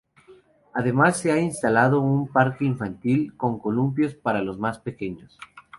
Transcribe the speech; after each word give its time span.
Además 0.73 1.15
se 1.17 1.31
ha 1.31 1.37
instalado 1.39 1.99
un 2.01 2.27
parque 2.27 2.65
infantil 2.65 3.37
con 3.37 3.59
columpios 3.59 4.15
para 4.15 4.41
los 4.41 4.57
más 4.57 4.79
pequeños. 4.79 5.37